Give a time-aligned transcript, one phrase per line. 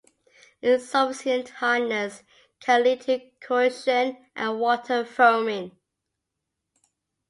[0.63, 2.23] Insufficient hardness
[2.59, 5.77] can lead to corrosion and water foaming.